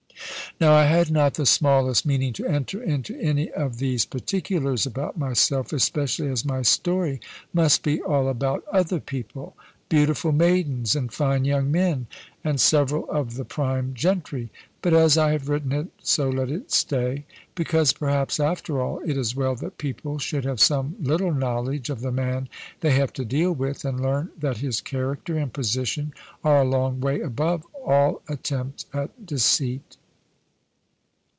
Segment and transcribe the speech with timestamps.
[0.59, 5.17] Now I had not the smallest meaning to enter into any of these particulars about
[5.17, 7.19] myself, especially as my story
[7.51, 9.55] must be all about other people
[9.89, 12.05] beautiful maidens, and fine young men,
[12.43, 14.51] and several of the prime gentry.
[14.83, 17.25] But as I have written it, so let it stay;
[17.55, 22.01] because, perhaps, after all, it is well that people should have some little knowledge of
[22.01, 22.49] the man
[22.81, 26.13] they have to deal with, and learn that his character and position
[26.43, 29.97] are a long way above all attempt at deceit.